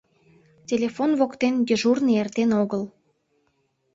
Телефон 0.69 1.09
воктен 1.19 1.55
дежурный 1.67 2.19
эртен 2.21 2.49
огыл. 2.61 2.83